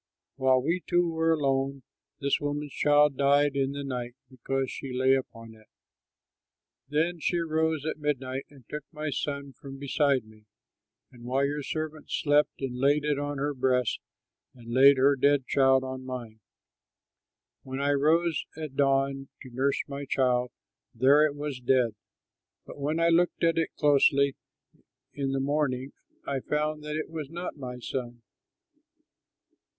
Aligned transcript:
While 0.37 0.63
we 0.63 0.81
two 0.87 1.07
were 1.11 1.31
alone 1.33 1.83
this 2.21 2.39
woman's 2.39 2.73
child 2.73 3.15
died 3.17 3.55
in 3.55 3.73
the 3.73 3.83
night, 3.83 4.15
because 4.31 4.71
she 4.71 4.91
lay 4.91 5.13
upon 5.13 5.53
it. 5.53 5.67
"Then 6.89 7.19
she 7.19 7.37
rose 7.37 7.85
at 7.85 7.99
midnight 7.99 8.45
and 8.49 8.67
took 8.67 8.83
my 8.91 9.11
son 9.11 9.53
from 9.53 9.77
beside 9.77 10.25
me, 10.25 10.47
while 11.11 11.45
your 11.45 11.61
servant 11.61 12.09
slept, 12.09 12.61
and 12.63 12.79
laid 12.79 13.05
it 13.05 13.19
on 13.19 13.37
her 13.37 13.53
breast 13.53 13.99
and 14.55 14.73
laid 14.73 14.97
her 14.97 15.15
dead 15.15 15.45
child 15.45 15.83
on 15.83 16.03
mine. 16.03 16.39
When 17.61 17.79
I 17.79 17.91
rose 17.91 18.43
at 18.57 18.75
dawn 18.75 19.29
to 19.43 19.51
nurse 19.51 19.83
my 19.87 20.05
child, 20.05 20.51
there 20.95 21.23
it 21.23 21.35
was 21.35 21.59
dead; 21.59 21.93
but 22.65 22.79
when 22.79 22.99
I 22.99 23.09
looked 23.09 23.43
at 23.43 23.59
it 23.59 23.69
closely 23.77 24.35
in 25.13 25.31
the 25.31 25.39
morning, 25.39 25.91
I 26.25 26.39
found 26.39 26.83
that 26.85 26.95
it 26.97 27.11
was 27.11 27.29
not 27.29 27.55
my 27.57 27.77
son." 27.77 28.23